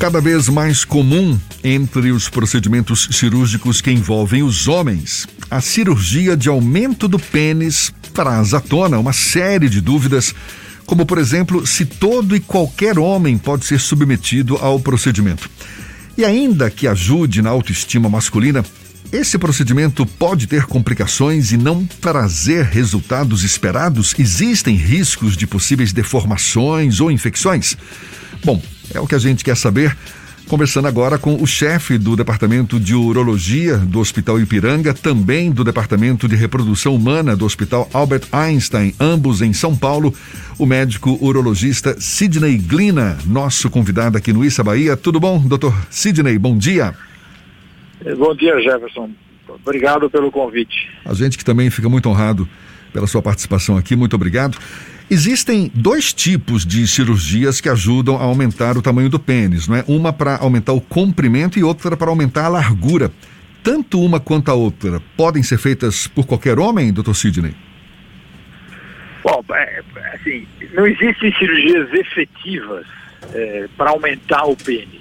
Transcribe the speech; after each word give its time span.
Cada 0.00 0.18
vez 0.18 0.48
mais 0.48 0.82
comum 0.82 1.38
entre 1.62 2.10
os 2.10 2.26
procedimentos 2.26 3.06
cirúrgicos 3.12 3.82
que 3.82 3.90
envolvem 3.90 4.42
os 4.42 4.66
homens, 4.66 5.28
a 5.50 5.60
cirurgia 5.60 6.34
de 6.34 6.48
aumento 6.48 7.06
do 7.06 7.18
pênis 7.18 7.92
traz 8.14 8.54
à 8.54 8.62
tona 8.62 8.98
uma 8.98 9.12
série 9.12 9.68
de 9.68 9.78
dúvidas, 9.78 10.34
como 10.86 11.04
por 11.04 11.18
exemplo, 11.18 11.66
se 11.66 11.84
todo 11.84 12.34
e 12.34 12.40
qualquer 12.40 12.98
homem 12.98 13.36
pode 13.36 13.66
ser 13.66 13.78
submetido 13.78 14.56
ao 14.56 14.80
procedimento. 14.80 15.50
E 16.16 16.24
ainda 16.24 16.70
que 16.70 16.88
ajude 16.88 17.42
na 17.42 17.50
autoestima 17.50 18.08
masculina, 18.08 18.64
esse 19.12 19.36
procedimento 19.38 20.06
pode 20.06 20.46
ter 20.46 20.66
complicações 20.66 21.50
e 21.52 21.56
não 21.56 21.84
trazer 21.84 22.64
resultados 22.64 23.42
esperados? 23.42 24.14
Existem 24.18 24.76
riscos 24.76 25.36
de 25.36 25.46
possíveis 25.46 25.92
deformações 25.92 27.00
ou 27.00 27.10
infecções? 27.10 27.76
Bom, 28.44 28.62
é 28.94 29.00
o 29.00 29.06
que 29.06 29.14
a 29.14 29.18
gente 29.18 29.44
quer 29.44 29.56
saber. 29.56 29.96
Conversando 30.46 30.88
agora 30.88 31.16
com 31.16 31.40
o 31.40 31.46
chefe 31.46 31.96
do 31.96 32.16
Departamento 32.16 32.80
de 32.80 32.94
Urologia 32.94 33.78
do 33.78 34.00
Hospital 34.00 34.40
Ipiranga, 34.40 34.92
também 34.92 35.52
do 35.52 35.62
Departamento 35.62 36.26
de 36.26 36.34
Reprodução 36.34 36.94
Humana 36.94 37.36
do 37.36 37.44
Hospital 37.44 37.88
Albert 37.92 38.26
Einstein, 38.32 38.94
ambos 38.98 39.42
em 39.42 39.52
São 39.52 39.76
Paulo, 39.76 40.12
o 40.58 40.66
médico 40.66 41.16
urologista 41.20 41.96
Sidney 42.00 42.58
Glina, 42.58 43.16
nosso 43.26 43.70
convidado 43.70 44.18
aqui 44.18 44.32
no 44.32 44.44
Issa 44.44 44.64
Bahia. 44.64 44.96
Tudo 44.96 45.20
bom, 45.20 45.38
doutor 45.40 45.74
Sidney? 45.88 46.36
Bom 46.36 46.58
dia. 46.58 46.94
Bom 48.16 48.34
dia, 48.34 48.60
Jefferson. 48.60 49.10
Obrigado 49.48 50.08
pelo 50.08 50.30
convite. 50.30 50.88
A 51.04 51.12
gente 51.12 51.36
que 51.36 51.44
também 51.44 51.70
fica 51.70 51.88
muito 51.88 52.08
honrado 52.08 52.48
pela 52.92 53.06
sua 53.06 53.22
participação 53.22 53.76
aqui, 53.76 53.94
muito 53.94 54.14
obrigado. 54.14 54.58
Existem 55.10 55.70
dois 55.74 56.12
tipos 56.12 56.64
de 56.64 56.86
cirurgias 56.86 57.60
que 57.60 57.68
ajudam 57.68 58.16
a 58.16 58.22
aumentar 58.22 58.76
o 58.76 58.82
tamanho 58.82 59.08
do 59.08 59.18
pênis, 59.18 59.66
não 59.66 59.76
é? 59.76 59.84
Uma 59.88 60.12
para 60.12 60.36
aumentar 60.36 60.72
o 60.72 60.80
comprimento 60.80 61.58
e 61.58 61.64
outra 61.64 61.96
para 61.96 62.10
aumentar 62.10 62.44
a 62.44 62.48
largura. 62.48 63.10
Tanto 63.62 64.00
uma 64.00 64.20
quanto 64.20 64.50
a 64.50 64.54
outra 64.54 65.00
podem 65.16 65.42
ser 65.42 65.58
feitas 65.58 66.06
por 66.06 66.26
qualquer 66.26 66.58
homem, 66.58 66.92
doutor 66.92 67.14
Sidney? 67.14 67.54
Bom, 69.22 69.44
é, 69.52 69.82
assim, 70.14 70.46
não 70.74 70.86
existem 70.86 71.34
cirurgias 71.36 71.92
efetivas 71.92 72.86
é, 73.34 73.68
para 73.76 73.90
aumentar 73.90 74.44
o 74.44 74.56
pênis. 74.56 74.99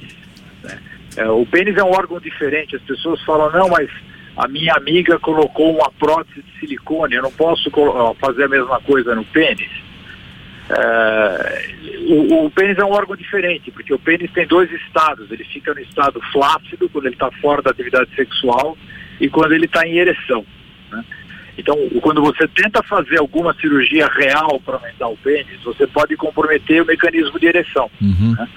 É, 1.19 1.29
o 1.29 1.45
pênis 1.45 1.75
é 1.75 1.83
um 1.83 1.91
órgão 1.91 2.17
diferente. 2.19 2.77
As 2.77 2.81
pessoas 2.83 3.21
falam, 3.23 3.51
não, 3.51 3.67
mas 3.67 3.89
a 4.37 4.47
minha 4.47 4.73
amiga 4.73 5.19
colocou 5.19 5.75
uma 5.75 5.91
prótese 5.91 6.41
de 6.41 6.59
silicone, 6.59 7.15
eu 7.15 7.23
não 7.23 7.31
posso 7.31 7.69
fazer 8.21 8.45
a 8.45 8.47
mesma 8.47 8.79
coisa 8.79 9.13
no 9.13 9.25
pênis. 9.25 9.69
É, 10.69 11.67
o, 12.07 12.45
o, 12.45 12.51
pênis 12.51 12.77
é 12.77 12.85
um 12.85 12.91
órgão 12.91 13.17
diferente, 13.17 13.69
porque 13.69 13.93
o 13.93 13.99
pênis 13.99 14.31
tem 14.31 14.47
dois 14.47 14.71
estados. 14.71 15.29
Ele 15.29 15.43
fica 15.43 15.73
no 15.73 15.81
estado 15.81 16.21
flácido, 16.31 16.87
quando 16.87 17.07
ele 17.07 17.15
está 17.15 17.29
fora 17.41 17.61
da 17.61 17.71
atividade 17.71 18.09
sexual, 18.15 18.77
e 19.19 19.27
quando 19.27 19.51
ele 19.51 19.65
está 19.65 19.85
em 19.85 19.97
ereção. 19.97 20.45
Né? 20.89 21.03
Então, 21.57 21.75
quando 22.01 22.21
você 22.21 22.47
tenta 22.47 22.81
fazer 22.83 23.19
alguma 23.19 23.53
cirurgia 23.55 24.07
real 24.07 24.61
para 24.61 24.75
aumentar 24.75 25.09
o 25.09 25.17
pênis, 25.17 25.61
você 25.65 25.85
pode 25.85 26.15
comprometer 26.15 26.81
o 26.81 26.85
mecanismo 26.85 27.37
de 27.37 27.47
ereção. 27.47 27.91
Uhum. 28.01 28.35
Né? 28.37 28.47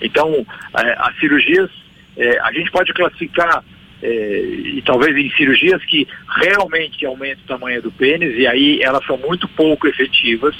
Então, 0.00 0.46
é, 0.78 0.96
as 0.98 1.18
cirurgias, 1.18 1.70
é, 2.16 2.38
a 2.40 2.52
gente 2.52 2.70
pode 2.70 2.92
classificar, 2.92 3.64
é, 4.02 4.40
e 4.74 4.82
talvez 4.82 5.16
em 5.16 5.30
cirurgias 5.36 5.82
que 5.84 6.06
realmente 6.42 7.04
aumentam 7.06 7.44
o 7.44 7.48
tamanho 7.48 7.82
do 7.82 7.92
pênis, 7.92 8.36
e 8.36 8.46
aí 8.46 8.82
elas 8.82 9.04
são 9.06 9.16
muito 9.16 9.46
pouco 9.48 9.86
efetivas 9.86 10.56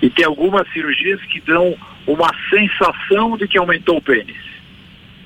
e 0.00 0.10
tem 0.10 0.24
algumas 0.24 0.70
cirurgias 0.72 1.20
que 1.24 1.40
dão 1.40 1.76
uma 2.06 2.30
sensação 2.50 3.36
de 3.36 3.48
que 3.48 3.58
aumentou 3.58 3.98
o 3.98 4.02
pênis. 4.02 4.36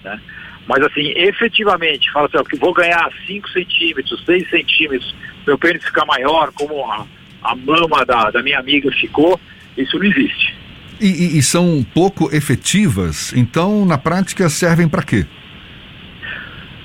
Né? 0.05 0.20
Mas 0.67 0.83
assim, 0.84 1.12
efetivamente, 1.17 2.11
fala 2.12 2.27
assim, 2.27 2.36
ó, 2.39 2.45
que 2.45 2.56
vou 2.56 2.73
ganhar 2.73 3.11
5 3.27 3.48
centímetros, 3.51 4.25
6 4.25 4.48
centímetros, 4.48 5.14
meu 5.47 5.58
pênis 5.58 5.84
ficar 5.84 6.05
maior, 6.06 6.53
como 6.53 6.85
a, 6.91 7.07
a 7.42 7.57
mama 7.57 8.05
da, 8.05 8.30
da 8.30 8.42
minha 8.42 8.58
amiga 8.58 8.91
ficou, 8.92 9.41
isso 9.77 9.98
não 9.98 10.05
existe. 10.05 10.55
E, 11.01 11.07
e, 11.07 11.39
e 11.39 11.42
são 11.42 11.85
pouco 11.95 12.35
efetivas, 12.35 13.33
então 13.35 13.85
na 13.85 13.97
prática 13.98 14.48
servem 14.48 14.89
para 14.89 15.02
quê? 15.02 15.27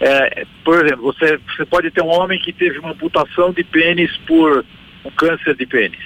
É, 0.07 0.45
por 0.63 0.85
exemplo, 0.85 1.01
você, 1.01 1.35
você 1.37 1.65
pode 1.65 1.89
ter 1.89 2.03
um 2.03 2.09
homem 2.09 2.39
que 2.39 2.53
teve 2.53 2.77
uma 2.77 2.91
amputação 2.91 3.51
de 3.51 3.63
pênis 3.63 4.15
por 4.27 4.63
um 5.03 5.09
câncer 5.09 5.55
de 5.55 5.65
pênis. 5.65 5.99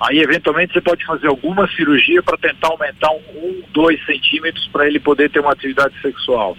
Aí, 0.00 0.18
eventualmente, 0.18 0.74
você 0.74 0.82
pode 0.82 1.02
fazer 1.06 1.28
alguma 1.28 1.66
cirurgia 1.68 2.22
para 2.22 2.36
tentar 2.36 2.68
aumentar 2.68 3.10
um, 3.10 3.22
um 3.36 3.62
dois 3.72 4.04
centímetros 4.04 4.68
para 4.68 4.86
ele 4.86 5.00
poder 5.00 5.30
ter 5.30 5.40
uma 5.40 5.52
atividade 5.52 5.98
sexual. 6.02 6.58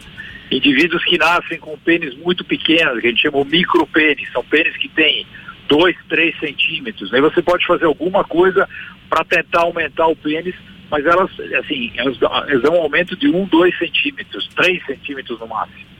Indivíduos 0.50 1.06
que 1.06 1.20
nascem 1.20 1.60
com 1.60 1.78
pênis 1.78 2.18
muito 2.18 2.44
pequenos, 2.44 3.00
que 3.00 3.06
a 3.06 3.10
gente 3.12 3.22
chama 3.22 3.46
micropênis, 3.46 4.32
são 4.32 4.44
pênis 4.46 4.76
que 4.78 4.90
têm 4.90 5.28
2, 5.68 5.96
3 6.10 6.40
centímetros. 6.40 7.14
Aí 7.14 7.22
você 7.22 7.40
pode 7.40 7.68
fazer 7.68 7.86
alguma 7.86 8.24
coisa 8.24 8.68
para 9.08 9.24
tentar 9.24 9.62
aumentar 9.62 10.08
o 10.08 10.16
pênis, 10.16 10.56
mas 10.90 11.06
elas, 11.06 11.30
assim, 11.60 11.92
elas, 11.96 12.18
elas 12.48 12.64
dão 12.64 12.74
um 12.74 12.82
aumento 12.82 13.16
de 13.16 13.30
1, 13.30 13.46
2 13.46 13.78
centímetros, 13.78 14.48
3 14.56 14.84
centímetros 14.88 15.40
no 15.40 15.48
máximo. 15.48 15.99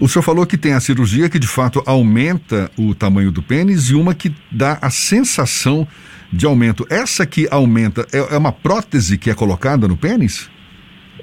O 0.00 0.08
senhor 0.08 0.22
falou 0.22 0.46
que 0.46 0.58
tem 0.58 0.72
a 0.72 0.80
cirurgia 0.80 1.28
que 1.28 1.38
de 1.38 1.46
fato 1.46 1.82
aumenta 1.86 2.70
o 2.76 2.94
tamanho 2.94 3.30
do 3.30 3.42
pênis 3.42 3.90
e 3.90 3.94
uma 3.94 4.14
que 4.14 4.34
dá 4.50 4.78
a 4.80 4.90
sensação 4.90 5.86
de 6.32 6.46
aumento. 6.46 6.86
Essa 6.90 7.26
que 7.26 7.48
aumenta 7.50 8.06
é, 8.12 8.34
é 8.34 8.38
uma 8.38 8.52
prótese 8.52 9.18
que 9.18 9.30
é 9.30 9.34
colocada 9.34 9.88
no 9.88 9.96
pênis? 9.96 10.50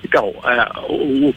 Então, 0.03 0.33
é, 0.43 0.69
o, 0.89 1.33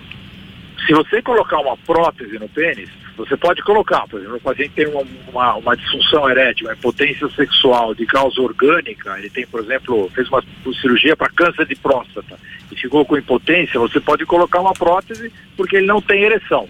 se 0.86 0.92
você 0.92 1.22
colocar 1.22 1.58
uma 1.58 1.76
prótese 1.76 2.38
no 2.38 2.48
pênis, 2.48 2.88
você 3.16 3.36
pode 3.36 3.62
colocar, 3.62 4.06
por 4.06 4.20
exemplo, 4.20 4.36
o 4.36 4.40
paciente 4.40 4.72
tem 4.74 4.86
uma, 4.86 5.02
uma, 5.28 5.54
uma, 5.56 5.76
disfunção 5.76 6.30
erétil, 6.30 6.66
uma 6.66 6.74
impotência 6.74 7.28
sexual 7.30 7.94
de 7.94 8.06
causa 8.06 8.40
orgânica, 8.40 9.18
ele 9.18 9.28
tem, 9.28 9.46
por 9.46 9.60
exemplo, 9.60 10.08
fez 10.14 10.28
uma 10.28 10.42
cirurgia 10.80 11.16
para 11.16 11.28
câncer 11.30 11.66
de 11.66 11.74
próstata 11.74 12.38
e 12.70 12.76
ficou 12.76 13.04
com 13.04 13.18
impotência, 13.18 13.80
você 13.80 14.00
pode 14.00 14.24
colocar 14.24 14.60
uma 14.60 14.72
prótese 14.72 15.32
porque 15.56 15.76
ele 15.76 15.86
não 15.86 16.00
tem 16.00 16.22
ereção 16.22 16.68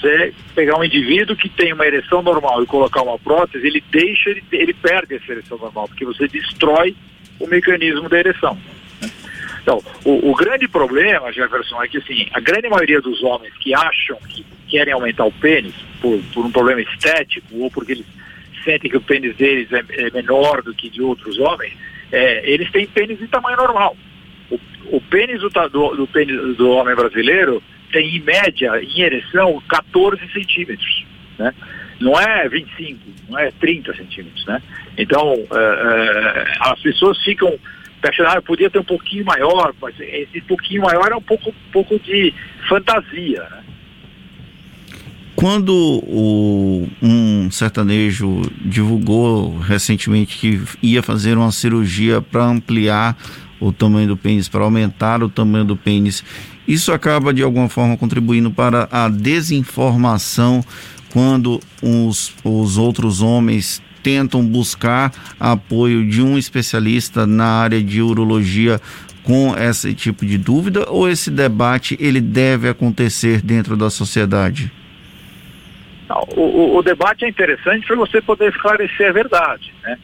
você 0.00 0.32
pegar 0.54 0.78
um 0.78 0.84
indivíduo 0.84 1.36
que 1.36 1.48
tem 1.48 1.72
uma 1.72 1.86
ereção 1.86 2.22
normal 2.22 2.62
e 2.62 2.66
colocar 2.66 3.02
uma 3.02 3.18
prótese, 3.18 3.66
ele 3.66 3.82
deixa, 3.90 4.30
ele, 4.30 4.42
ele 4.52 4.74
perde 4.74 5.16
essa 5.16 5.32
ereção 5.32 5.58
normal, 5.58 5.88
porque 5.88 6.04
você 6.04 6.28
destrói 6.28 6.94
o 7.38 7.46
mecanismo 7.46 8.08
da 8.08 8.18
ereção. 8.18 8.58
Então, 9.62 9.82
o, 10.04 10.30
o, 10.30 10.34
grande 10.34 10.66
problema, 10.66 11.32
Jefferson, 11.32 11.82
é 11.82 11.88
que 11.88 11.98
assim, 11.98 12.26
a 12.32 12.40
grande 12.40 12.68
maioria 12.68 13.00
dos 13.00 13.22
homens 13.22 13.52
que 13.58 13.74
acham 13.74 14.16
que 14.28 14.44
querem 14.66 14.94
aumentar 14.94 15.24
o 15.24 15.32
pênis 15.32 15.74
por, 16.00 16.18
por 16.32 16.46
um 16.46 16.50
problema 16.50 16.80
estético 16.80 17.46
ou 17.58 17.70
porque 17.70 17.92
eles 17.92 18.06
sentem 18.64 18.90
que 18.90 18.96
o 18.96 19.00
pênis 19.00 19.36
deles 19.36 19.68
é, 19.72 19.84
é 19.90 20.10
menor 20.10 20.62
do 20.62 20.74
que 20.74 20.88
de 20.88 21.02
outros 21.02 21.38
homens, 21.38 21.74
é, 22.10 22.50
eles 22.50 22.70
têm 22.70 22.86
pênis 22.86 23.18
de 23.18 23.26
tamanho 23.28 23.56
normal. 23.56 23.96
O, 24.50 24.58
o 24.96 25.00
pênis 25.00 25.40
do, 25.40 25.48
do, 25.48 25.96
do, 25.96 26.06
pênis 26.06 26.56
do 26.56 26.70
homem 26.70 26.94
brasileiro 26.94 27.62
tem 27.92 28.16
em 28.16 28.20
média, 28.20 28.72
em 28.82 29.00
ereção, 29.00 29.62
14 29.68 30.20
centímetros, 30.32 31.04
né? 31.38 31.54
Não 32.00 32.18
é 32.18 32.48
25, 32.48 33.00
não 33.28 33.38
é 33.38 33.50
30 33.50 33.96
centímetros, 33.96 34.46
né? 34.46 34.62
Então, 34.96 35.34
é, 35.34 35.56
é, 35.56 36.56
as 36.60 36.80
pessoas 36.80 37.22
ficam 37.22 37.58
ah, 38.26 38.40
podia 38.40 38.70
ter 38.70 38.78
um 38.78 38.84
pouquinho 38.84 39.24
maior, 39.24 39.74
mas 39.82 39.94
esse 39.98 40.40
pouquinho 40.42 40.82
maior 40.82 41.10
é 41.10 41.16
um 41.16 41.22
pouco, 41.22 41.50
um 41.50 41.72
pouco 41.72 41.98
de 41.98 42.32
fantasia, 42.68 43.42
né? 43.42 43.64
Quando 45.34 45.72
o, 45.72 46.88
um 47.00 47.48
sertanejo 47.48 48.42
divulgou 48.60 49.56
recentemente 49.58 50.36
que 50.36 50.60
ia 50.82 51.00
fazer 51.00 51.36
uma 51.36 51.52
cirurgia 51.52 52.20
para 52.20 52.44
ampliar 52.44 53.16
o 53.60 53.72
tamanho 53.72 54.08
do 54.08 54.16
pênis, 54.16 54.48
para 54.48 54.64
aumentar 54.64 55.22
o 55.22 55.28
tamanho 55.28 55.64
do 55.64 55.76
pênis, 55.76 56.24
isso 56.68 56.92
acaba 56.92 57.32
de 57.32 57.42
alguma 57.42 57.68
forma 57.68 57.96
contribuindo 57.96 58.50
para 58.50 58.86
a 58.92 59.08
desinformação 59.08 60.62
quando 61.10 61.58
os, 61.82 62.34
os 62.44 62.76
outros 62.76 63.22
homens 63.22 63.82
tentam 64.02 64.44
buscar 64.44 65.10
apoio 65.40 66.06
de 66.06 66.22
um 66.22 66.36
especialista 66.36 67.26
na 67.26 67.46
área 67.46 67.82
de 67.82 68.02
urologia 68.02 68.78
com 69.24 69.54
esse 69.56 69.94
tipo 69.94 70.26
de 70.26 70.36
dúvida 70.36 70.90
ou 70.90 71.08
esse 71.08 71.30
debate 71.30 71.96
ele 71.98 72.20
deve 72.20 72.68
acontecer 72.68 73.40
dentro 73.40 73.74
da 73.74 73.88
sociedade? 73.88 74.70
O, 76.36 76.76
o, 76.78 76.82
debate 76.82 77.24
é 77.24 77.28
interessante 77.28 77.86
para 77.86 77.96
você 77.96 78.20
poder 78.22 78.50
esclarecer 78.50 79.10
a 79.10 79.12
verdade, 79.12 79.74
né? 79.82 79.98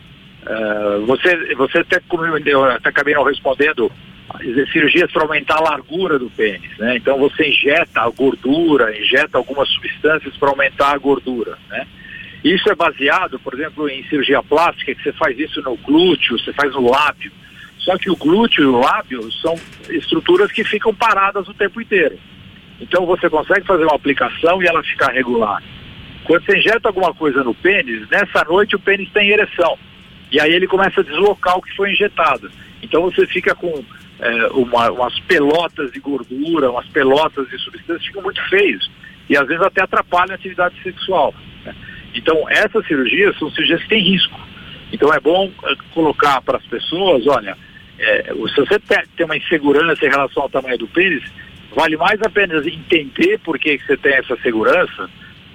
Uh, 0.47 1.07
você, 1.07 1.55
você 1.55 1.79
até, 1.79 2.03
eu 2.45 2.65
até 2.65 2.91
acabei 2.91 3.15
não 3.15 3.25
respondendo 3.25 3.91
cirurgias 4.73 5.11
para 5.13 5.23
aumentar 5.23 5.59
a 5.59 5.71
largura 5.71 6.19
do 6.19 6.31
pênis, 6.31 6.77
né? 6.79 6.97
Então 6.97 7.19
você 7.19 7.49
injeta 7.49 8.01
a 8.01 8.11
gordura, 8.11 8.97
injeta 8.99 9.39
algumas 9.39 9.69
substâncias 9.69 10.37
para 10.37 10.51
aumentar 10.51 10.93
a 10.93 10.99
gordura, 10.99 11.59
né? 11.69 11.87
Isso 12.43 12.71
é 12.71 12.75
baseado, 12.75 13.39
por 13.39 13.55
exemplo, 13.55 13.89
em 13.89 14.05
cirurgia 14.05 14.43
plástica, 14.43 14.95
que 14.95 15.03
você 15.03 15.13
faz 15.13 15.39
isso 15.39 15.63
no 15.63 15.77
glúteo, 15.77 16.39
você 16.39 16.53
faz 16.53 16.73
no 16.73 16.91
lábio. 16.91 17.33
Só 17.79 17.97
que 17.97 18.11
o 18.11 18.17
glúteo 18.17 18.65
e 18.65 18.67
o 18.67 18.79
lábio 18.79 19.31
são 19.33 19.55
estruturas 19.89 20.53
que 20.53 20.65
ficam 20.65 20.95
paradas 20.95 21.49
o 21.49 21.55
tempo 21.55 21.81
inteiro. 21.81 22.19
Então 22.81 23.07
você 23.07 23.31
consegue 23.31 23.67
fazer 23.67 23.85
uma 23.85 23.97
aplicação 23.97 24.63
e 24.63 24.67
ela 24.67 24.83
ficar 24.83 25.13
regular. 25.13 25.63
Quando 26.25 26.45
você 26.45 26.59
injeta 26.59 26.89
alguma 26.89 27.15
coisa 27.15 27.45
no 27.45 27.55
pênis, 27.55 28.09
nessa 28.09 28.45
noite 28.45 28.77
o 28.77 28.81
pênis 28.81 29.11
tem 29.11 29.31
ereção. 29.31 29.79
E 30.31 30.41
aí 30.41 30.53
ele 30.53 30.67
começa 30.67 31.01
a 31.01 31.05
deslocar 31.05 31.57
o 31.57 31.63
que 31.63 31.75
foi 31.77 31.93
injetado. 31.93 32.51
Então 32.83 33.03
você 33.03 33.27
fica 33.27 33.55
com 33.55 33.85
é, 34.21 34.47
uma, 34.49 34.91
umas 34.91 35.19
pelotas 35.21 35.93
de 35.93 36.01
gordura, 36.01 36.71
umas 36.71 36.87
pelotas 36.87 37.49
de 37.49 37.59
substâncias, 37.59 38.07
ficam 38.07 38.23
muito 38.23 38.41
feios. 38.49 38.91
E 39.29 39.37
às 39.37 39.47
vezes 39.47 39.63
até 39.63 39.83
atrapalham 39.83 40.33
a 40.33 40.35
atividade 40.35 40.75
sexual. 40.83 41.35
Né? 41.65 41.75
Então 42.15 42.49
essas 42.49 42.87
cirurgias 42.87 43.37
são 43.39 43.51
cirurgias 43.51 43.83
que 43.83 43.89
têm 43.89 44.03
risco. 44.03 44.39
Então 44.93 45.13
é 45.13 45.21
bom 45.21 45.51
é, 45.65 45.75
colocar 45.93 46.41
para 46.43 46.59
as 46.59 46.67
pessoas, 46.67 47.27
olha, 47.27 47.57
é, 47.99 48.33
se 48.33 48.61
você 48.61 48.79
tem 49.17 49.27
uma 49.27 49.37
insegurança 49.37 50.05
em 50.05 50.11
relação 50.11 50.43
ao 50.43 50.49
tamanho 50.49 50.79
do 50.79 50.87
pênis, 50.89 51.23
vale 51.75 51.97
mais 51.97 52.21
a 52.23 52.31
pena 52.31 52.57
entender 52.67 53.39
por 53.39 53.59
que, 53.59 53.79
você 53.79 53.97
tem 53.97 54.15
essa 54.15 54.37
segurança 54.37 55.11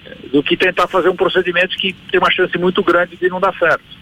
é, 0.06 0.28
do 0.32 0.44
que 0.44 0.58
tentar 0.58 0.88
fazer 0.88 1.10
um 1.10 1.16
procedimento 1.16 1.78
que 1.78 1.94
tem 2.12 2.20
uma 2.20 2.32
chance 2.32 2.58
muito 2.58 2.84
grande 2.84 3.16
de 3.16 3.30
não 3.30 3.40
dar 3.40 3.54
certo. 3.58 3.99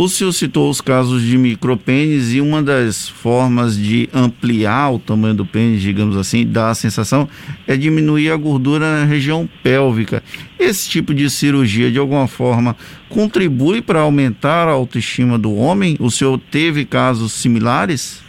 O 0.00 0.08
senhor 0.08 0.30
citou 0.30 0.70
os 0.70 0.80
casos 0.80 1.24
de 1.24 1.36
micropênis 1.36 2.32
e 2.32 2.40
uma 2.40 2.62
das 2.62 3.08
formas 3.08 3.76
de 3.76 4.08
ampliar 4.14 4.92
o 4.92 4.98
tamanho 5.00 5.34
do 5.34 5.44
pênis, 5.44 5.82
digamos 5.82 6.16
assim, 6.16 6.46
dar 6.46 6.70
a 6.70 6.74
sensação, 6.76 7.28
é 7.66 7.76
diminuir 7.76 8.30
a 8.30 8.36
gordura 8.36 9.00
na 9.00 9.04
região 9.04 9.48
pélvica. 9.60 10.22
Esse 10.56 10.88
tipo 10.88 11.12
de 11.12 11.28
cirurgia, 11.28 11.90
de 11.90 11.98
alguma 11.98 12.28
forma, 12.28 12.76
contribui 13.08 13.82
para 13.82 13.98
aumentar 13.98 14.68
a 14.68 14.70
autoestima 14.70 15.36
do 15.36 15.52
homem? 15.56 15.96
O 15.98 16.12
senhor 16.12 16.38
teve 16.48 16.84
casos 16.84 17.32
similares? 17.32 18.22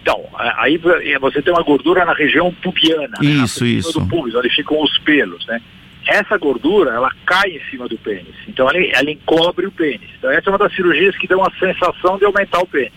Então, 0.00 0.18
aí 0.56 0.80
você 1.20 1.42
tem 1.42 1.52
uma 1.52 1.62
gordura 1.62 2.06
na 2.06 2.14
região 2.14 2.50
pubiana. 2.62 3.18
Isso, 3.20 3.64
né? 3.64 3.70
isso. 3.70 4.00
Do 4.00 4.06
pubis, 4.06 4.34
onde 4.34 4.48
ficam 4.48 4.82
os 4.82 4.96
pelos, 5.00 5.46
né? 5.46 5.60
Essa 6.08 6.38
gordura, 6.38 6.92
ela 6.92 7.10
cai 7.26 7.50
em 7.50 7.60
cima 7.70 7.86
do 7.86 7.98
pênis. 7.98 8.34
Então 8.48 8.68
ela, 8.68 8.78
ela 8.78 9.10
encobre 9.10 9.66
o 9.66 9.70
pênis. 9.70 10.08
Então 10.18 10.30
essa 10.30 10.48
é 10.48 10.50
uma 10.50 10.58
das 10.58 10.74
cirurgias 10.74 11.16
que 11.18 11.28
dão 11.28 11.44
a 11.44 11.50
sensação 11.58 12.16
de 12.16 12.24
aumentar 12.24 12.60
o 12.60 12.66
pênis. 12.66 12.92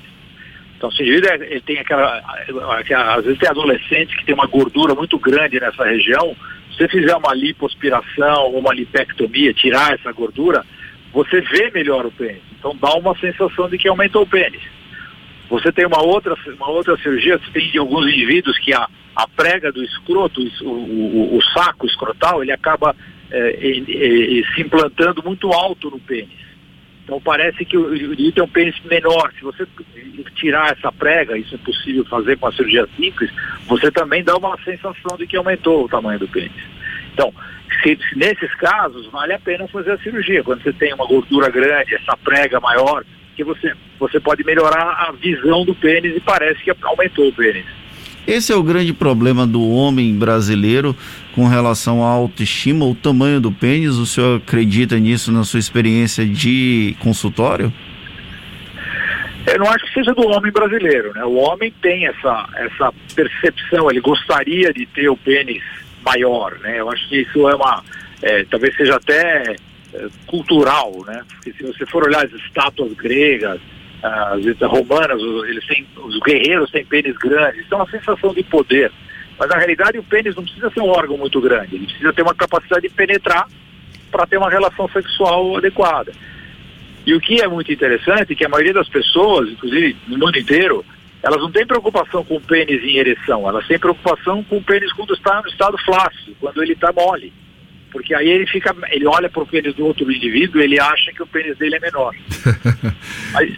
Então 0.77 0.89
se 0.89 1.01
o 1.01 1.03
indivíduo 1.03 1.33
ele 1.43 1.61
tem 1.61 1.77
aquela, 1.77 2.17
aquela, 2.79 3.15
às 3.15 3.25
vezes 3.25 3.37
tem 3.37 3.49
adolescentes 3.49 4.15
que 4.15 4.25
tem 4.25 4.33
uma 4.33 4.47
gordura 4.47 4.95
muito 4.95 5.19
grande 5.19 5.59
nessa 5.59 5.83
região, 5.83 6.35
se 6.71 6.77
você 6.77 6.87
fizer 6.87 7.15
uma 7.15 7.33
lipoaspiração 7.35 8.45
ou 8.45 8.59
uma 8.59 8.73
lipectomia, 8.73 9.53
tirar 9.53 9.93
essa 9.93 10.11
gordura, 10.13 10.65
você 11.11 11.41
vê 11.41 11.69
melhor 11.71 12.05
o 12.05 12.11
pênis. 12.11 12.41
Então 12.57 12.75
dá 12.79 12.93
uma 12.93 13.13
sensação 13.19 13.69
de 13.69 13.77
que 13.77 13.89
aumentou 13.89 14.23
o 14.23 14.27
pênis. 14.27 14.61
Você 15.51 15.69
tem 15.69 15.85
uma 15.85 16.01
outra, 16.01 16.33
uma 16.55 16.69
outra 16.69 16.95
cirurgia, 16.97 17.37
você 17.37 17.51
tem 17.51 17.69
de 17.69 17.77
alguns 17.77 18.07
indivíduos 18.07 18.57
que 18.59 18.73
a, 18.73 18.87
a 19.13 19.27
prega 19.27 19.69
do 19.69 19.83
escroto, 19.83 20.41
o, 20.61 20.69
o, 20.69 21.37
o 21.37 21.41
saco 21.53 21.85
escrotal, 21.85 22.41
ele 22.41 22.53
acaba 22.53 22.95
é, 23.29 23.49
é, 23.49 24.55
se 24.55 24.61
implantando 24.61 25.21
muito 25.21 25.51
alto 25.51 25.89
no 25.89 25.99
pênis. 25.99 26.39
Então 27.03 27.19
parece 27.19 27.65
que 27.65 27.77
o 27.77 27.93
indivíduo 27.93 28.31
tem 28.31 28.43
um 28.45 28.47
pênis 28.47 28.75
menor. 28.85 29.33
Se 29.37 29.43
você 29.43 29.67
tirar 30.35 30.71
essa 30.71 30.89
prega, 30.89 31.37
isso 31.37 31.53
é 31.53 31.57
possível 31.57 32.05
fazer 32.05 32.37
com 32.37 32.47
a 32.47 32.53
cirurgia 32.53 32.87
simples, 32.95 33.29
você 33.67 33.91
também 33.91 34.23
dá 34.23 34.37
uma 34.37 34.57
sensação 34.63 35.17
de 35.17 35.27
que 35.27 35.35
aumentou 35.35 35.83
o 35.83 35.89
tamanho 35.89 36.19
do 36.19 36.29
pênis. 36.29 36.63
Então, 37.13 37.33
se 37.83 37.99
nesses 38.15 38.55
casos, 38.55 39.05
vale 39.07 39.33
a 39.33 39.39
pena 39.39 39.67
fazer 39.67 39.91
a 39.91 39.97
cirurgia. 39.97 40.45
Quando 40.45 40.63
você 40.63 40.71
tem 40.71 40.93
uma 40.93 41.05
gordura 41.05 41.49
grande, 41.49 41.95
essa 41.95 42.15
prega 42.15 42.57
maior, 42.61 43.03
que 43.43 43.43
você, 43.43 43.73
você 43.99 44.19
pode 44.19 44.43
melhorar 44.43 45.07
a 45.07 45.11
visão 45.11 45.65
do 45.65 45.73
pênis 45.73 46.15
e 46.15 46.19
parece 46.19 46.63
que 46.63 46.71
aumentou 46.83 47.27
o 47.27 47.33
pênis. 47.33 47.65
Esse 48.27 48.53
é 48.53 48.55
o 48.55 48.61
grande 48.61 48.93
problema 48.93 49.47
do 49.47 49.67
homem 49.67 50.13
brasileiro 50.13 50.95
com 51.33 51.47
relação 51.47 52.05
à 52.05 52.09
autoestima, 52.09 52.85
o 52.85 52.93
tamanho 52.93 53.41
do 53.41 53.51
pênis. 53.51 53.97
O 53.97 54.05
senhor 54.05 54.37
acredita 54.37 54.97
nisso 54.99 55.31
na 55.31 55.43
sua 55.43 55.59
experiência 55.59 56.25
de 56.25 56.95
consultório? 56.99 57.73
Eu 59.47 59.57
não 59.57 59.67
acho 59.67 59.83
que 59.85 59.93
seja 59.93 60.13
do 60.13 60.27
homem 60.27 60.51
brasileiro, 60.51 61.11
né? 61.15 61.25
O 61.25 61.33
homem 61.33 61.73
tem 61.81 62.05
essa, 62.05 62.47
essa 62.55 62.93
percepção, 63.15 63.89
ele 63.89 63.99
gostaria 63.99 64.71
de 64.71 64.85
ter 64.85 65.09
o 65.09 65.17
pênis 65.17 65.63
maior, 66.05 66.55
né? 66.59 66.79
Eu 66.79 66.91
acho 66.91 67.09
que 67.09 67.21
isso 67.21 67.49
é 67.49 67.55
uma, 67.55 67.83
é, 68.21 68.45
talvez 68.45 68.75
seja 68.75 68.97
até 68.97 69.55
cultural, 70.27 70.91
né? 71.05 71.23
Porque 71.27 71.53
se 71.53 71.63
você 71.63 71.85
for 71.85 72.03
olhar 72.05 72.25
as 72.25 72.31
estátuas 72.33 72.93
gregas, 72.93 73.59
as 74.03 74.59
romanas, 74.61 75.21
eles 75.47 75.65
têm, 75.67 75.85
os 75.97 76.19
guerreiros 76.19 76.71
têm 76.71 76.85
pênis 76.85 77.15
grandes, 77.17 77.61
isso 77.61 77.73
é 77.73 77.77
uma 77.77 77.89
sensação 77.89 78.33
de 78.33 78.43
poder. 78.43 78.91
Mas 79.37 79.49
na 79.49 79.57
realidade 79.57 79.97
o 79.97 80.03
pênis 80.03 80.35
não 80.35 80.43
precisa 80.43 80.69
ser 80.71 80.81
um 80.81 80.89
órgão 80.89 81.17
muito 81.17 81.39
grande, 81.41 81.75
ele 81.75 81.85
precisa 81.85 82.13
ter 82.13 82.21
uma 82.21 82.33
capacidade 82.33 82.87
de 82.87 82.93
penetrar 82.93 83.47
para 84.11 84.25
ter 84.25 84.37
uma 84.37 84.49
relação 84.49 84.87
sexual 84.89 85.57
adequada. 85.57 86.11
E 87.05 87.13
o 87.13 87.19
que 87.19 87.41
é 87.41 87.47
muito 87.47 87.71
interessante 87.71 88.33
é 88.33 88.35
que 88.35 88.45
a 88.45 88.49
maioria 88.49 88.73
das 88.73 88.87
pessoas, 88.87 89.49
inclusive 89.49 89.95
no 90.07 90.17
mundo 90.17 90.37
inteiro, 90.37 90.85
elas 91.23 91.39
não 91.39 91.51
têm 91.51 91.65
preocupação 91.65 92.23
com 92.23 92.35
o 92.35 92.41
pênis 92.41 92.83
em 92.83 92.97
ereção, 92.97 93.47
elas 93.47 93.65
têm 93.67 93.79
preocupação 93.79 94.43
com 94.43 94.57
o 94.57 94.63
pênis 94.63 94.91
quando 94.93 95.13
está 95.13 95.41
no 95.41 95.47
estado 95.47 95.77
flácido, 95.79 96.35
quando 96.39 96.61
ele 96.61 96.73
está 96.73 96.91
mole 96.91 97.31
porque 97.91 98.15
aí 98.15 98.29
ele 98.29 98.47
fica, 98.47 98.75
ele 98.89 99.05
olha 99.05 99.29
para 99.29 99.43
o 99.43 99.47
pênis 99.47 99.75
do 99.75 99.85
outro 99.85 100.09
indivíduo 100.11 100.61
ele 100.61 100.79
acha 100.79 101.11
que 101.11 101.21
o 101.21 101.27
pênis 101.27 101.57
dele 101.57 101.75
é 101.75 101.79
menor. 101.79 102.15
mas, 103.33 103.57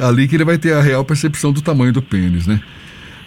Ali 0.00 0.28
que 0.28 0.36
ele 0.36 0.44
vai 0.44 0.58
ter 0.58 0.72
a 0.72 0.80
real 0.80 1.04
percepção 1.04 1.52
do 1.52 1.60
tamanho 1.60 1.92
do 1.92 2.00
pênis, 2.00 2.46
né? 2.46 2.60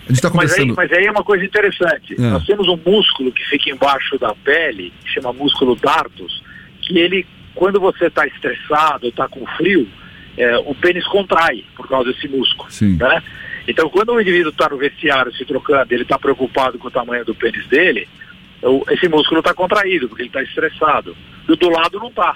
A 0.06 0.08
gente 0.08 0.16
está 0.16 0.30
conversando... 0.30 0.74
Mas 0.76 0.80
aí, 0.86 0.90
mas 0.90 1.00
aí 1.00 1.06
é 1.06 1.12
uma 1.12 1.24
coisa 1.24 1.44
interessante. 1.44 2.16
É. 2.18 2.22
Nós 2.22 2.46
temos 2.46 2.68
um 2.68 2.80
músculo 2.86 3.32
que 3.32 3.44
fica 3.46 3.70
embaixo 3.70 4.18
da 4.18 4.34
pele, 4.36 4.92
que 5.04 5.12
chama 5.12 5.34
músculo 5.34 5.76
dartos, 5.76 6.42
que 6.82 6.98
ele, 6.98 7.26
quando 7.54 7.80
você 7.80 8.06
está 8.06 8.26
estressado, 8.26 9.08
está 9.08 9.28
com 9.28 9.46
frio, 9.58 9.88
é, 10.38 10.58
o 10.60 10.74
pênis 10.74 11.06
contrai 11.08 11.64
por 11.76 11.88
causa 11.88 12.12
desse 12.12 12.28
músculo. 12.28 12.72
Sim. 12.72 12.96
Né? 12.98 13.22
Então, 13.68 13.90
quando 13.90 14.14
o 14.14 14.22
indivíduo 14.22 14.52
está 14.52 14.70
no 14.70 14.78
vestiário 14.78 15.34
se 15.34 15.46
trocando, 15.46 15.94
ele 15.94 16.04
está 16.04 16.18
preocupado 16.18 16.80
com 16.80 16.88
o 16.88 16.92
tamanho 16.92 17.24
do 17.26 17.36
pênis 17.36 17.66
dele, 17.68 18.08
esse 18.90 19.08
músculo 19.08 19.40
está 19.40 19.54
contraído, 19.54 20.08
porque 20.08 20.24
ele 20.24 20.30
está 20.30 20.42
estressado. 20.44 21.16
E 21.48 21.52
o 21.52 21.56
do 21.56 21.70
lado 21.70 22.00
não 22.00 22.08
está. 22.08 22.36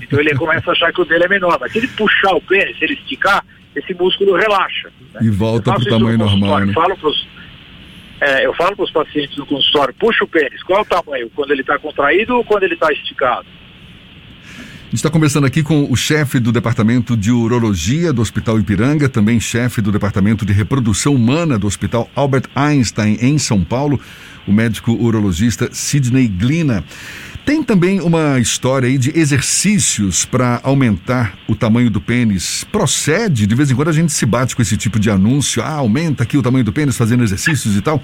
Então 0.00 0.18
ele 0.18 0.34
começa 0.34 0.70
a 0.70 0.72
achar 0.72 0.92
que 0.92 1.00
o 1.00 1.04
dele 1.04 1.24
é 1.24 1.28
menor. 1.28 1.58
Mas 1.60 1.72
se 1.72 1.78
ele 1.78 1.88
puxar 1.88 2.34
o 2.34 2.40
pênis, 2.40 2.78
se 2.78 2.84
ele 2.84 2.94
esticar, 2.94 3.44
esse 3.74 3.94
músculo 3.94 4.34
relaxa. 4.34 4.90
Né? 5.14 5.20
E 5.22 5.30
volta 5.30 5.72
para 5.72 5.82
o 5.82 5.86
tamanho 5.86 6.18
normal. 6.18 6.60
Né? 6.60 6.72
Falo 6.72 6.96
pros, 6.96 7.26
é, 8.20 8.46
eu 8.46 8.54
falo 8.54 8.76
para 8.76 8.84
os 8.84 8.90
pacientes 8.92 9.36
no 9.36 9.44
consultório, 9.44 9.92
puxa 9.94 10.24
o 10.24 10.28
pênis, 10.28 10.62
qual 10.62 10.78
é 10.78 10.82
o 10.82 10.84
tamanho? 10.84 11.30
Quando 11.34 11.50
ele 11.50 11.62
está 11.62 11.76
contraído 11.78 12.36
ou 12.36 12.44
quando 12.44 12.62
ele 12.62 12.74
está 12.74 12.92
esticado? 12.92 13.46
A 14.46 14.84
gente 14.94 14.98
está 14.98 15.10
conversando 15.10 15.46
aqui 15.46 15.62
com 15.62 15.90
o 15.90 15.96
chefe 15.96 16.38
do 16.38 16.52
Departamento 16.52 17.16
de 17.16 17.32
Urologia 17.32 18.12
do 18.12 18.20
Hospital 18.20 18.60
Ipiranga, 18.60 19.08
também 19.08 19.40
chefe 19.40 19.80
do 19.80 19.90
Departamento 19.90 20.44
de 20.44 20.52
Reprodução 20.52 21.14
Humana 21.14 21.58
do 21.58 21.66
Hospital 21.66 22.08
Albert 22.14 22.44
Einstein, 22.54 23.16
em 23.20 23.38
São 23.38 23.64
Paulo, 23.64 23.98
o 24.46 24.52
médico 24.52 24.92
urologista 24.92 25.68
Sidney 25.72 26.28
Glina. 26.28 26.84
Tem 27.44 27.62
também 27.62 28.00
uma 28.00 28.38
história 28.38 28.88
aí 28.88 28.96
de 28.96 29.18
exercícios 29.18 30.24
para 30.24 30.60
aumentar 30.62 31.34
o 31.48 31.56
tamanho 31.56 31.90
do 31.90 32.00
pênis. 32.00 32.62
Procede? 32.70 33.46
De 33.48 33.54
vez 33.54 33.70
em 33.70 33.74
quando 33.74 33.88
a 33.88 33.92
gente 33.92 34.12
se 34.12 34.24
bate 34.24 34.54
com 34.54 34.62
esse 34.62 34.76
tipo 34.76 34.98
de 34.98 35.10
anúncio. 35.10 35.60
Ah, 35.60 35.72
aumenta 35.72 36.22
aqui 36.22 36.38
o 36.38 36.42
tamanho 36.42 36.64
do 36.64 36.72
pênis 36.72 36.96
fazendo 36.96 37.24
exercícios 37.24 37.76
e 37.76 37.80
tal. 37.80 38.00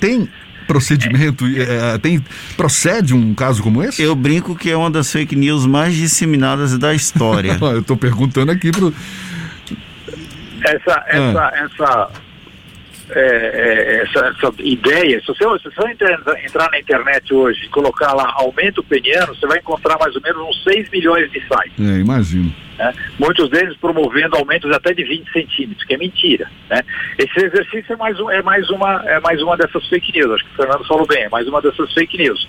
Tem 0.00 0.28
procedimento? 0.66 1.44
É, 1.46 1.98
tem, 1.98 2.24
procede 2.56 3.14
um 3.14 3.34
caso 3.34 3.62
como 3.62 3.82
esse? 3.82 4.02
Eu 4.02 4.16
brinco 4.16 4.56
que 4.56 4.70
é 4.70 4.76
uma 4.76 4.90
das 4.90 5.12
fake 5.12 5.36
news 5.36 5.64
mais 5.64 5.94
disseminadas 5.94 6.76
da 6.76 6.92
história. 6.92 7.58
Eu 7.62 7.80
estou 7.80 7.96
perguntando 7.96 8.50
aqui 8.50 8.72
pro. 8.72 8.92
Essa, 10.64 11.04
essa, 11.08 11.40
ah. 11.40 11.52
essa, 11.54 12.10
é, 13.14 13.20
é, 13.20 14.02
essa, 14.02 14.26
essa, 14.26 14.52
ideia, 14.58 15.20
se 15.20 15.26
você, 15.26 15.44
se 15.58 15.74
você 15.74 15.90
entrar, 15.90 16.44
entrar, 16.44 16.70
na 16.70 16.78
internet 16.78 17.32
hoje 17.32 17.64
e 17.64 17.68
colocar 17.68 18.12
lá 18.12 18.32
aumento 18.36 18.82
peniano, 18.82 19.34
você 19.34 19.46
vai 19.46 19.58
encontrar 19.58 19.98
mais 19.98 20.14
ou 20.14 20.22
menos 20.22 20.42
uns 20.42 20.62
6 20.64 20.90
milhões 20.90 21.30
de 21.30 21.40
sites. 21.40 21.78
É, 21.78 22.00
imagino. 22.00 22.52
Né? 22.78 22.92
Muitos 23.18 23.50
deles 23.50 23.76
promovendo 23.76 24.36
aumentos 24.36 24.70
até 24.70 24.94
de 24.94 25.04
20 25.04 25.32
centímetros, 25.32 25.84
que 25.84 25.94
é 25.94 25.98
mentira. 25.98 26.50
Né? 26.70 26.82
Esse 27.18 27.44
exercício 27.44 27.92
é 27.92 27.96
mais, 27.96 28.18
um, 28.18 28.30
é, 28.30 28.42
mais 28.42 28.68
uma, 28.70 29.02
é 29.06 29.20
mais 29.20 29.40
uma 29.42 29.56
dessas 29.56 29.86
fake 29.88 30.12
news, 30.12 30.32
acho 30.32 30.44
que 30.44 30.52
o 30.52 30.56
Fernando 30.56 30.86
falou 30.86 31.06
bem, 31.06 31.24
é 31.24 31.28
mais 31.28 31.46
uma 31.46 31.60
dessas 31.60 31.92
fake 31.92 32.16
news. 32.16 32.48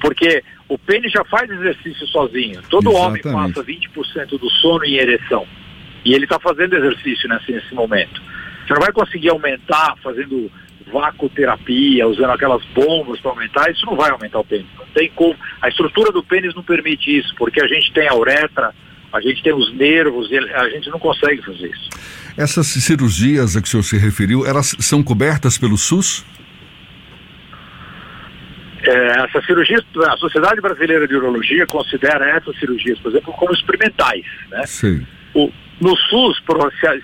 Porque 0.00 0.42
o 0.68 0.76
pênis 0.78 1.12
já 1.12 1.24
faz 1.24 1.50
exercício 1.50 2.06
sozinho. 2.08 2.60
Todo 2.68 2.90
Exatamente. 2.90 3.28
homem 3.28 3.52
passa 3.52 3.64
20% 3.64 4.38
do 4.38 4.50
sono 4.50 4.84
em 4.84 4.96
ereção. 4.96 5.46
E 6.04 6.12
ele 6.14 6.24
está 6.24 6.38
fazendo 6.38 6.76
exercício 6.76 7.28
nesse, 7.28 7.52
nesse 7.52 7.74
momento. 7.74 8.20
Você 8.66 8.74
não 8.74 8.80
vai 8.80 8.92
conseguir 8.92 9.30
aumentar 9.30 9.94
fazendo 10.02 10.50
vacoterapia, 10.92 12.06
usando 12.06 12.30
aquelas 12.30 12.64
bombas 12.66 13.20
para 13.20 13.30
aumentar, 13.30 13.70
isso 13.70 13.84
não 13.86 13.96
vai 13.96 14.10
aumentar 14.10 14.38
o 14.38 14.44
pênis. 14.44 14.66
Não 14.78 14.86
tem 14.86 15.10
como. 15.14 15.36
A 15.60 15.68
estrutura 15.68 16.12
do 16.12 16.22
pênis 16.22 16.54
não 16.54 16.62
permite 16.62 17.18
isso, 17.18 17.34
porque 17.36 17.62
a 17.62 17.66
gente 17.66 17.92
tem 17.92 18.08
a 18.08 18.14
uretra, 18.14 18.74
a 19.12 19.20
gente 19.20 19.42
tem 19.42 19.54
os 19.54 19.72
nervos, 19.74 20.30
e 20.30 20.38
a 20.38 20.68
gente 20.70 20.90
não 20.90 20.98
consegue 20.98 21.42
fazer 21.42 21.68
isso. 21.68 21.88
Essas 22.36 22.66
cirurgias 22.66 23.56
a 23.56 23.62
que 23.62 23.68
o 23.68 23.70
senhor 23.70 23.82
se 23.82 23.96
referiu, 23.96 24.46
elas 24.46 24.74
são 24.80 25.02
cobertas 25.02 25.56
pelo 25.56 25.76
SUS? 25.76 26.24
É, 28.82 29.24
essas 29.24 29.46
cirurgias, 29.46 29.82
a 30.08 30.16
Sociedade 30.18 30.60
Brasileira 30.60 31.08
de 31.08 31.14
Urologia 31.14 31.66
considera 31.66 32.28
essas 32.36 32.58
cirurgias, 32.58 32.98
por 32.98 33.10
exemplo, 33.10 33.32
como 33.32 33.54
experimentais. 33.54 34.26
Né? 34.50 34.66
Sim. 34.66 35.06
O, 35.32 35.50
no 35.80 35.96
SUS, 35.96 36.40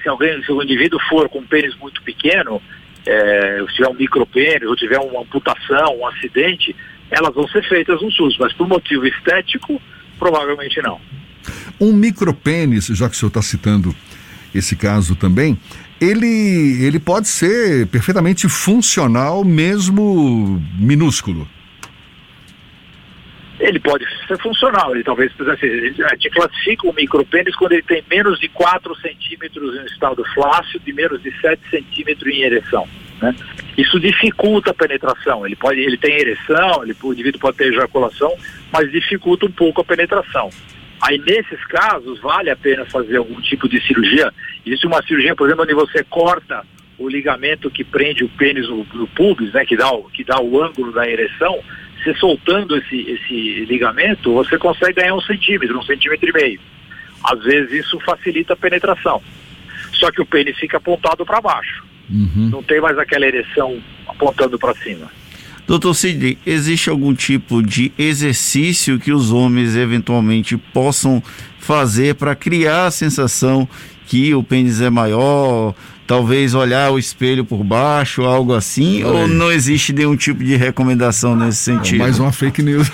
se, 0.03 0.09
alguém, 0.09 0.43
se 0.43 0.53
indivíduo 0.53 1.01
for 1.09 1.29
com 1.29 1.41
um 1.41 1.47
pênis 1.47 1.77
muito 1.77 2.03
pequeno, 2.03 2.63
é, 3.07 3.65
se 3.69 3.75
tiver 3.75 3.89
um 3.89 3.95
micropênis 3.95 4.69
ou 4.69 4.77
tiver 4.77 4.99
uma 4.99 5.23
amputação, 5.23 5.99
um 5.99 6.07
acidente, 6.07 6.75
elas 7.11 7.35
vão 7.35 7.49
ser 7.49 7.67
feitas 7.69 8.01
no 8.01 8.11
SUS, 8.13 8.37
mas 8.39 8.53
por 8.53 8.69
motivo 8.69 9.07
estético, 9.07 9.81
provavelmente 10.19 10.81
não. 10.83 11.01
Um 11.81 11.93
micropênis, 11.93 12.87
já 12.87 13.09
que 13.09 13.15
o 13.15 13.19
senhor 13.19 13.29
está 13.29 13.43
citando 13.43 13.95
esse 14.55 14.77
caso 14.77 15.17
também, 15.17 15.59
ele, 16.01 16.85
ele 16.85 16.99
pode 16.99 17.29
ser 17.29 17.87
perfeitamente 17.89 18.49
funcional, 18.49 19.45
mesmo 19.45 20.63
minúsculo. 20.79 21.49
Ele 23.61 23.79
pode 23.79 24.05
ser 24.27 24.39
funcional, 24.39 24.95
ele 24.95 25.05
talvez 25.05 25.31
assim, 25.39 26.03
a 26.03 26.15
gente 26.15 26.31
classifica 26.31 26.89
o 26.89 26.95
micropênis 26.95 27.55
quando 27.55 27.73
ele 27.73 27.83
tem 27.83 28.03
menos 28.11 28.41
de 28.41 28.49
4 28.49 28.95
centímetros 28.97 29.77
em 29.77 29.85
estado 29.85 30.25
flácido 30.33 30.83
e 30.87 30.93
menos 30.93 31.23
de 31.23 31.31
7 31.41 31.61
centímetros 31.71 32.35
em 32.35 32.41
ereção. 32.41 32.89
Né? 33.21 33.35
Isso 33.77 34.01
dificulta 34.01 34.71
a 34.71 34.75
penetração. 34.75 35.45
Ele, 35.45 35.57
pode, 35.57 35.79
ele 35.79 35.99
tem 35.99 36.19
ereção, 36.19 36.83
ele, 36.83 36.97
o 37.03 37.13
indivíduo 37.13 37.41
pode 37.41 37.59
ter 37.59 37.69
ejaculação, 37.73 38.35
mas 38.73 38.91
dificulta 38.91 39.45
um 39.45 39.53
pouco 39.53 39.83
a 39.83 39.85
penetração. 39.85 40.49
Aí, 41.03 41.19
nesses 41.19 41.65
casos, 41.67 42.19
vale 42.21 42.51
a 42.51 42.57
pena 42.57 42.85
fazer 42.87 43.17
algum 43.17 43.41
tipo 43.41 43.69
de 43.69 43.81
cirurgia. 43.87 44.33
Existe 44.67 44.87
uma 44.87 45.03
cirurgia, 45.03 45.35
por 45.35 45.47
exemplo, 45.47 45.65
onde 45.65 45.75
você 45.75 46.05
corta 46.05 46.65
o 46.99 47.09
ligamento 47.09 47.71
que 47.71 47.83
prende 47.83 48.23
o 48.23 48.29
pênis 48.29 48.69
no 48.69 49.07
pubis, 49.15 49.53
né, 49.55 49.65
que, 49.65 49.75
dá 49.75 49.91
o, 49.91 50.05
que 50.11 50.23
dá 50.23 50.39
o 50.39 50.63
ângulo 50.63 50.93
da 50.93 51.09
ereção, 51.09 51.59
você 52.03 52.15
soltando 52.15 52.77
esse, 52.77 53.01
esse 53.01 53.65
ligamento, 53.67 54.33
você 54.33 54.59
consegue 54.59 54.95
ganhar 54.95 55.15
um 55.15 55.21
centímetro, 55.21 55.79
um 55.79 55.83
centímetro 55.83 56.29
e 56.29 56.33
meio. 56.33 56.61
Às 57.23 57.43
vezes 57.43 57.85
isso 57.85 58.01
facilita 58.01 58.55
a 58.55 58.57
penetração. 58.57 59.23
Só 59.93 60.11
que 60.11 60.23
o 60.23 60.27
pênis 60.27 60.59
fica 60.59 60.79
apontado 60.79 61.25
para 61.27 61.41
baixo. 61.41 61.85
Uhum. 62.09 62.49
Não 62.51 62.63
tem 62.63 62.81
mais 62.81 62.99
aquela 62.99 63.27
ereção 63.27 63.79
apontando 64.07 64.59
para 64.59 64.75
cima. 64.75 65.11
Doutor 65.67 65.95
Sidney, 65.95 66.37
existe 66.45 66.91
algum 66.91 67.15
tipo 67.15 67.63
de 67.63 67.93
exercício 67.97 68.99
que 68.99 69.13
os 69.13 69.31
homens 69.31 69.77
eventualmente 69.77 70.57
possam 70.57 71.23
fazer 71.59 72.17
para 72.17 72.35
criar 72.35 72.87
a 72.87 72.91
sensação 72.91 73.69
que 74.11 74.35
o 74.35 74.43
pênis 74.43 74.81
é 74.81 74.91
maior, 74.91 75.73
talvez 76.05 76.53
olhar 76.53 76.91
o 76.91 76.99
espelho 76.99 77.45
por 77.45 77.63
baixo, 77.63 78.25
algo 78.25 78.53
assim, 78.53 79.05
ou 79.05 79.29
não 79.29 79.53
existe 79.53 79.93
nenhum 79.93 80.17
tipo 80.17 80.43
de 80.43 80.57
recomendação 80.57 81.37
nesse 81.37 81.59
sentido? 81.59 82.01
Mais 82.01 82.19
uma 82.19 82.33
fake 82.33 82.61
news. 82.61 82.91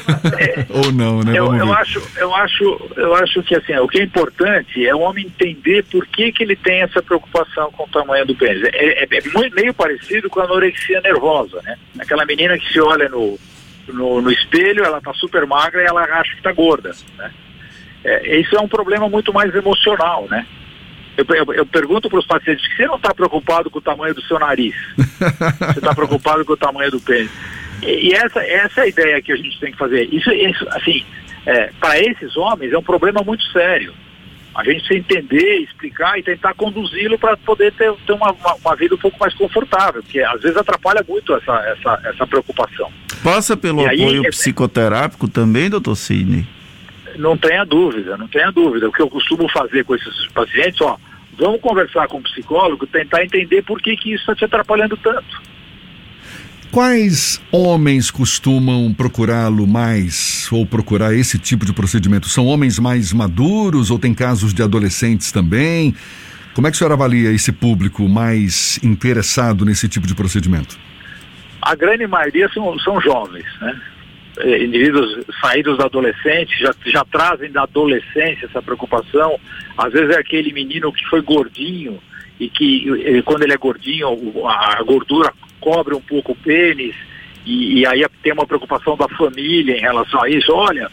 ou 0.69 0.93
não, 0.93 1.23
né? 1.23 1.33
Eu, 1.33 1.55
eu, 1.55 1.73
acho, 1.73 2.03
eu, 2.19 2.35
acho, 2.35 2.91
eu 2.99 3.15
acho 3.15 3.43
que 3.45 3.55
assim, 3.55 3.75
o 3.79 3.89
que 3.89 4.01
é 4.01 4.05
importante 4.05 4.87
é 4.87 4.95
o 4.95 5.01
homem 5.01 5.25
entender 5.25 5.83
por 5.85 6.07
que, 6.07 6.31
que 6.31 6.43
ele 6.43 6.55
tem 6.55 6.83
essa 6.83 7.01
preocupação 7.01 7.73
com 7.73 7.85
o 7.85 7.89
tamanho 7.89 8.27
do 8.27 8.35
pênis. 8.35 8.63
É, 8.65 9.05
é, 9.05 9.09
é 9.11 9.51
meio 9.55 9.73
parecido 9.73 10.29
com 10.29 10.41
a 10.41 10.45
anorexia 10.45 11.01
nervosa, 11.01 11.63
né? 11.65 11.79
Aquela 11.99 12.27
menina 12.27 12.59
que 12.59 12.71
se 12.71 12.79
olha 12.79 13.09
no, 13.09 13.39
no, 13.89 14.21
no 14.21 14.31
espelho, 14.31 14.85
ela 14.85 15.01
tá 15.01 15.15
super 15.15 15.47
magra 15.47 15.83
e 15.83 15.87
ela 15.87 16.03
acha 16.03 16.37
que 16.37 16.43
tá 16.43 16.53
gorda, 16.53 16.93
né? 17.17 17.31
É, 18.05 18.39
isso 18.39 18.55
é 18.55 18.61
um 18.61 18.69
problema 18.69 19.09
muito 19.09 19.33
mais 19.33 19.55
emocional, 19.55 20.27
né? 20.31 20.47
Eu, 21.17 21.25
eu, 21.35 21.55
eu 21.55 21.67
pergunto 21.67 22.11
para 22.11 22.19
os 22.19 22.27
pacientes, 22.27 22.65
você 22.77 22.87
não 22.87 22.97
está 22.97 23.15
preocupado 23.15 23.71
com 23.71 23.79
o 23.79 23.83
tamanho 23.83 24.15
do 24.15 24.23
seu 24.23 24.39
nariz? 24.39 24.75
você 24.97 25.79
está 25.79 25.95
preocupado 25.95 26.45
com 26.45 26.53
o 26.53 26.57
tamanho 26.57 26.91
do 26.91 27.01
pênis? 27.01 27.31
E, 27.83 28.09
e, 28.09 28.15
essa, 28.15 28.41
essa 28.41 28.81
é 28.81 28.85
a 28.85 28.89
ideia 28.89 29.23
que 29.23 29.33
a 29.33 29.37
gente 29.37 29.59
tem 29.59 29.73
que 29.73 29.79
fazer. 29.79 30.05
Isso, 30.13 30.31
isso 30.31 30.67
assim, 30.71 31.05
é, 31.47 31.71
para 31.81 31.99
esses 32.01 32.37
homens 32.37 32.73
é 32.73 32.79
um 32.79 32.83
problema 32.83 33.23
muito 33.23 33.45
sério. 33.53 33.95
A 34.55 34.65
gente 34.65 34.87
precisa 34.87 34.99
entender, 34.99 35.59
explicar 35.59 36.19
e 36.19 36.23
tentar 36.23 36.55
conduzi-lo 36.55 37.19
para 37.19 37.37
poder 37.37 37.73
ter, 37.73 37.93
ter 38.07 38.13
uma, 38.13 38.33
uma, 38.33 38.55
uma, 38.55 38.75
vida 38.77 38.95
um 38.95 38.99
pouco 38.99 39.19
mais 39.21 39.35
confortável, 39.35 40.03
porque 40.03 40.21
às 40.21 40.41
vezes 40.41 40.57
atrapalha 40.57 41.05
muito 41.07 41.35
essa, 41.35 41.53
essa, 41.69 42.01
essa 42.05 42.27
preocupação. 42.27 42.91
Passa 43.23 43.55
pelo 43.55 43.83
e 43.83 43.85
apoio 43.85 44.21
aí, 44.23 44.27
é- 44.27 44.31
psicoterápico 44.31 45.29
também, 45.29 45.69
doutor 45.69 45.95
Sidney? 45.95 46.47
Não 47.19 47.37
tenha 47.37 47.65
dúvida, 47.65 48.17
não 48.17 48.29
tenha 48.29 48.51
dúvida. 48.51 48.89
O 48.89 48.93
que 48.93 49.01
eu 49.01 49.09
costumo 49.09 49.49
fazer 49.51 49.85
com 49.85 49.95
esses 49.95 50.27
pacientes, 50.29 50.81
ó, 50.81 50.99
vamos 51.39 51.61
conversar 51.61 52.09
com 52.09 52.19
o 52.19 52.23
psicólogo, 52.23 52.87
tentar 52.87 53.25
entender 53.25 53.63
por 53.63 53.81
que, 53.81 53.97
que 53.97 54.13
isso 54.13 54.23
está 54.23 54.35
te 54.35 54.45
atrapalhando 54.45 54.97
tanto. 54.97 55.43
Quais 56.71 57.41
homens 57.51 58.11
costumam 58.11 58.93
procurá-lo 58.93 59.67
mais 59.67 60.51
ou 60.53 60.67
procurar 60.67 61.15
esse 61.15 61.39
tipo 61.39 61.65
de 61.65 61.73
procedimento? 61.73 62.29
São 62.29 62.47
homens 62.47 62.79
mais 62.79 63.13
maduros 63.13 63.91
ou 63.91 63.99
tem 63.99 64.13
casos 64.13 64.53
de 64.53 64.63
adolescentes 64.63 65.33
também? 65.33 65.95
Como 66.55 66.67
é 66.67 66.71
que 66.71 66.75
o 66.75 66.79
senhor 66.79 66.93
avalia 66.93 67.31
esse 67.33 67.53
público 67.53 68.09
mais 68.09 68.79
interessado 68.83 69.65
nesse 69.65 69.89
tipo 69.89 70.07
de 70.07 70.15
procedimento? 70.15 70.79
A 71.63 71.75
grande 71.75 72.07
maioria 72.07 72.49
são, 72.53 72.79
são 72.81 73.01
jovens, 73.01 73.47
né? 73.61 73.81
Eh, 74.39 74.65
indivíduos 74.65 75.25
saídos 75.41 75.79
da 75.79 75.87
adolescência, 75.87 76.55
já, 76.59 76.75
já 76.85 77.05
trazem 77.05 77.51
da 77.51 77.63
adolescência 77.63 78.47
essa 78.47 78.61
preocupação. 78.61 79.39
Às 79.79 79.93
vezes 79.93 80.15
é 80.15 80.19
aquele 80.19 80.53
menino 80.53 80.93
que 80.93 81.07
foi 81.07 81.23
gordinho 81.23 81.99
e 82.39 82.51
que 82.51 82.87
eh, 83.07 83.23
quando 83.23 83.45
ele 83.45 83.55
é 83.55 83.57
gordinho, 83.57 84.09
a 84.47 84.83
gordura 84.83 85.33
cobre 85.59 85.95
um 85.95 86.01
pouco 86.01 86.33
o 86.33 86.37
pênis 86.37 86.95
e, 87.47 87.81
e 87.81 87.87
aí 87.87 88.05
tem 88.23 88.35
uma 88.35 88.47
preocupação 88.47 88.95
da 88.97 89.09
família 89.09 89.75
em 89.75 89.81
relação 89.81 90.23
a 90.23 90.29
isso. 90.29 90.53
Olha, 90.53 90.91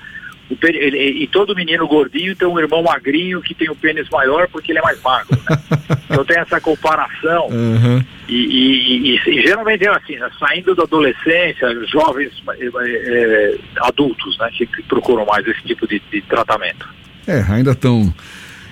Ele, 0.61 1.23
e 1.23 1.27
todo 1.27 1.55
menino 1.55 1.87
gordinho 1.87 2.35
tem 2.35 2.47
um 2.47 2.59
irmão 2.59 2.83
magrinho 2.83 3.41
que 3.41 3.53
tem 3.53 3.69
o 3.69 3.75
pênis 3.75 4.09
maior 4.09 4.47
porque 4.47 4.71
ele 4.71 4.79
é 4.79 4.81
mais 4.81 5.01
magro. 5.01 5.37
Né? 5.49 5.57
então 6.09 6.25
tem 6.25 6.39
essa 6.39 6.59
comparação. 6.59 7.47
Uhum. 7.47 8.03
E, 8.27 8.35
e, 8.35 9.15
e, 9.15 9.29
e, 9.29 9.41
geralmente 9.41 9.85
é 9.85 9.89
assim, 9.89 10.15
né? 10.17 10.29
saindo 10.39 10.75
da 10.75 10.83
adolescência, 10.83 11.67
jovens 11.87 12.31
é, 12.59 13.57
adultos 13.81 14.37
né? 14.37 14.49
que, 14.57 14.65
que, 14.65 14.83
procuram 14.83 15.25
mais 15.25 15.45
esse 15.47 15.61
tipo 15.63 15.87
de, 15.87 16.01
de 16.11 16.21
tratamento. 16.21 16.87
É, 17.27 17.41
ainda 17.49 17.71
estão 17.71 18.13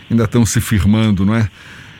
ainda 0.09 0.25
estão 0.25 0.45
se 0.45 0.59
firmando, 0.59 1.25
não 1.25 1.35
é? 1.35 1.50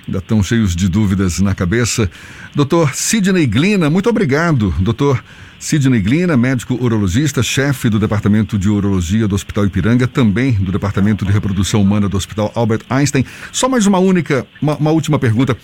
Ainda 0.08 0.20
estão 0.20 0.44
cheios 0.44 0.76
de 0.76 0.90
dúvidas 0.90 1.40
na 1.40 1.56
cabeça. 1.56 2.10
Doutor 2.54 2.94
Sidney 2.94 3.46
Glina, 3.46 3.90
muito 3.90 4.10
obrigado, 4.10 4.74
doutor. 4.80 5.24
Sidney 5.62 6.02
Glina, 6.02 6.36
médico 6.36 6.74
urologista, 6.74 7.44
chefe 7.44 7.88
do 7.88 8.00
Departamento 8.00 8.58
de 8.58 8.68
Urologia 8.68 9.28
do 9.28 9.36
Hospital 9.36 9.68
Ipiranga, 9.68 10.08
também 10.08 10.54
do 10.54 10.72
Departamento 10.72 11.24
de 11.24 11.32
Reprodução 11.32 11.84
Humana 11.84 12.10
do 12.10 12.18
Hospital 12.18 12.52
Albert 12.56 12.82
Einstein. 12.90 13.24
Só 13.52 13.70
mais 13.70 13.86
uma 13.86 14.00
única, 14.00 14.46
uma, 14.60 14.76
uma 14.76 14.90
última 14.90 15.20
pergunta. 15.20 15.56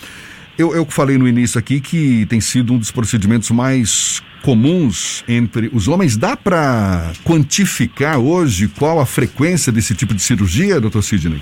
Eu, 0.55 0.75
eu 0.75 0.85
falei 0.85 1.17
no 1.17 1.27
início 1.27 1.57
aqui 1.57 1.81
que 1.81 2.27
tem 2.27 2.39
sido 2.39 2.73
um 2.73 2.77
dos 2.77 2.91
procedimentos 2.91 3.49
mais 3.49 4.21
comuns 4.43 5.23
entre 5.27 5.67
os 5.73 5.87
homens. 5.87 6.15
Dá 6.15 6.37
para 6.37 7.11
quantificar 7.23 8.19
hoje 8.19 8.67
qual 8.67 8.99
a 8.99 9.05
frequência 9.05 9.71
desse 9.71 9.95
tipo 9.95 10.13
de 10.13 10.21
cirurgia, 10.21 10.79
doutor 10.79 11.01
Sidney? 11.01 11.41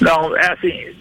Não, 0.00 0.36
é 0.36 0.52
assim, 0.52 0.94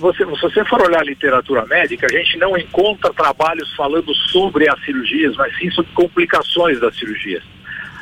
você, 0.00 0.24
se 0.24 0.40
você 0.40 0.64
for 0.64 0.82
olhar 0.82 1.00
a 1.00 1.04
literatura 1.04 1.64
médica, 1.66 2.06
a 2.06 2.10
gente 2.10 2.38
não 2.38 2.56
encontra 2.56 3.12
trabalhos 3.12 3.74
falando 3.74 4.14
sobre 4.14 4.68
as 4.68 4.82
cirurgias, 4.84 5.36
mas 5.36 5.56
sim 5.58 5.70
sobre 5.70 5.92
complicações 5.92 6.80
das 6.80 6.96
cirurgias. 6.96 7.42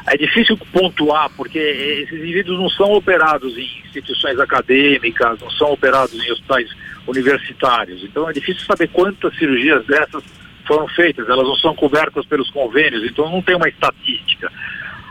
É 0.06 0.16
difícil 0.16 0.58
pontuar, 0.72 1.30
porque 1.36 1.58
esses 1.58 2.20
indivíduos 2.20 2.58
não 2.58 2.68
são 2.70 2.92
operados 2.92 3.56
em 3.56 3.68
instituições 3.84 4.38
acadêmicas, 4.40 5.40
não 5.40 5.50
são 5.50 5.72
operados 5.72 6.14
em 6.14 6.32
hospitais 6.32 6.68
universitários. 7.06 8.02
Então 8.02 8.28
é 8.28 8.32
difícil 8.32 8.64
saber 8.64 8.88
quantas 8.88 9.36
cirurgias 9.36 9.86
dessas 9.86 10.24
foram 10.66 10.88
feitas, 10.88 11.28
elas 11.28 11.46
não 11.46 11.56
são 11.56 11.74
cobertas 11.74 12.26
pelos 12.26 12.50
convênios, 12.50 13.04
então 13.04 13.30
não 13.30 13.42
tem 13.42 13.54
uma 13.54 13.68
estatística. 13.68 14.50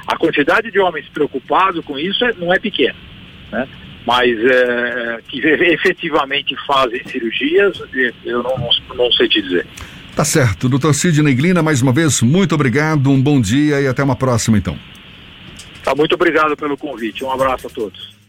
A 0.08 0.18
quantidade 0.18 0.72
de 0.72 0.80
homens 0.80 1.08
preocupados 1.10 1.84
com 1.86 1.98
isso 1.98 2.26
é, 2.26 2.34
não 2.34 2.54
é 2.54 2.60
pequena. 2.60 2.96
Né? 3.52 3.68
Mas 4.06 4.30
é, 4.30 5.20
que 5.28 5.40
efetivamente 5.40 6.56
fazem 6.66 7.02
cirurgias, 7.08 7.82
eu 8.26 8.44
não, 8.44 8.58
não, 8.58 8.96
não 8.96 9.12
sei 9.12 9.28
te 9.28 9.42
dizer. 9.42 9.66
Tá 10.16 10.26
certo. 10.26 10.68
Doutor 10.68 10.94
Sidney 10.94 11.34
Glina, 11.34 11.62
mais 11.62 11.82
uma 11.82 11.94
vez, 11.94 12.22
muito 12.22 12.54
obrigado, 12.54 13.10
um 13.10 13.22
bom 13.22 13.40
dia 13.40 13.80
e 13.80 13.88
até 13.88 14.04
uma 14.04 14.16
próxima, 14.16 14.58
então. 14.58 14.78
Tá, 15.84 15.96
muito 15.96 16.14
obrigado 16.14 16.56
pelo 16.56 16.78
convite. 16.78 17.24
Um 17.24 17.32
abraço 17.32 17.68
a 17.68 17.70
todos. 17.70 18.21